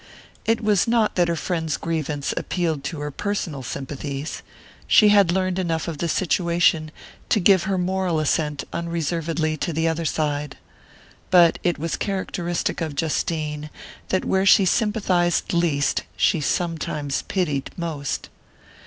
[0.45, 4.41] It was not that her friend's grievance appealed to her personal sympathies;
[4.87, 6.89] she had learned enough of the situation
[7.29, 10.57] to give her moral assent unreservedly to the other side.
[11.29, 13.69] But it was characteristic of Justine
[14.09, 18.29] that where she sympathized least she sometimes pitied most.